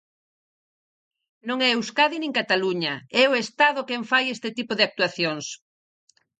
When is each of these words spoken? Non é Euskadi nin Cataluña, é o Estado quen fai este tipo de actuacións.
Non 1.47 1.57
é 1.67 1.69
Euskadi 1.73 2.17
nin 2.19 2.33
Cataluña, 2.39 2.93
é 3.21 3.23
o 3.31 3.37
Estado 3.43 3.87
quen 3.87 4.01
fai 4.11 4.23
este 4.29 4.49
tipo 4.57 4.73
de 4.75 4.83
actuacións. 4.89 5.45